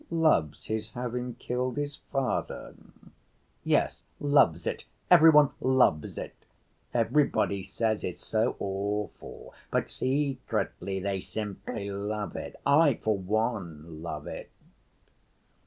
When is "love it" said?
11.91-12.55, 14.01-14.49